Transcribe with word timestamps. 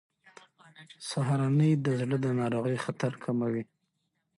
سهارنۍ 1.09 1.71
د 1.85 1.87
زړه 1.99 2.17
د 2.25 2.27
ناروغۍ 2.39 2.77
خطر 2.85 3.11
کموي. 3.23 3.63